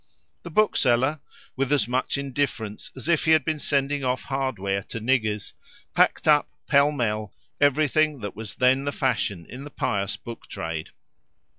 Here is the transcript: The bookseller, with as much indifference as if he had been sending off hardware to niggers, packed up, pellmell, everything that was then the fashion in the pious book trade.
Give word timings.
The 0.41 0.49
bookseller, 0.49 1.19
with 1.55 1.71
as 1.71 1.87
much 1.87 2.17
indifference 2.17 2.89
as 2.95 3.07
if 3.07 3.25
he 3.25 3.33
had 3.33 3.45
been 3.45 3.59
sending 3.59 4.03
off 4.03 4.23
hardware 4.23 4.81
to 4.89 4.99
niggers, 4.99 5.53
packed 5.93 6.27
up, 6.27 6.49
pellmell, 6.67 7.35
everything 7.59 8.21
that 8.21 8.35
was 8.35 8.55
then 8.55 8.85
the 8.85 8.91
fashion 8.91 9.45
in 9.47 9.63
the 9.63 9.69
pious 9.69 10.17
book 10.17 10.47
trade. 10.47 10.89